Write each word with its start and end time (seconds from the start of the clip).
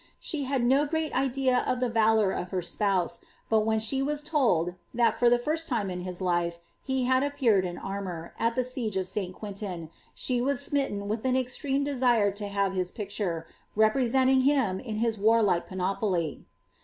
She 0.19 0.45
had 0.45 0.63
no 0.63 0.87
great 0.87 1.13
idea 1.15 1.63
of 1.67 1.79
the 1.79 1.87
valour 1.87 2.31
of 2.31 2.49
her 2.49 2.63
spouse, 2.63 3.21
but 3.51 3.59
when 3.59 3.79
she 3.79 4.01
was 4.01 4.23
told, 4.23 4.73
that, 4.95 5.13
for 5.19 5.29
the 5.29 5.37
tirst 5.37 5.67
time 5.67 5.91
in 5.91 5.99
his 5.99 6.19
life, 6.21 6.59
he 6.83 7.03
had 7.03 7.21
appeared 7.21 7.65
in 7.65 7.77
armour, 7.77 8.33
at 8.39 8.55
the 8.55 8.63
siege 8.63 8.97
of 8.97 9.07
St. 9.07 9.35
Quintin, 9.35 9.91
she 10.15 10.41
was 10.41 10.59
smitten 10.59 11.07
with 11.07 11.23
an 11.23 11.35
extreme 11.37 11.83
desire 11.83 12.31
to 12.31 12.47
have 12.47 12.73
his 12.73 12.91
picture, 12.91 13.45
representing 13.75 14.41
him 14.41 14.79
in 14.79 14.95
his 14.95 15.19
warlike 15.19 15.67
pan 15.67 15.77
oply. 15.81 16.45